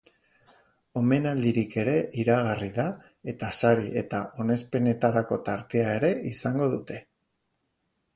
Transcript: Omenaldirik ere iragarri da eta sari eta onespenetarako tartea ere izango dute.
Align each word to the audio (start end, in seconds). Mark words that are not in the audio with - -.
Omenaldirik 1.01 1.75
ere 1.81 1.91
iragarri 2.23 2.69
da 2.77 2.85
eta 3.33 3.49
sari 3.61 3.93
eta 4.03 4.23
onespenetarako 4.45 5.39
tartea 5.51 5.93
ere 5.99 6.11
izango 6.31 6.71
dute. 6.73 6.99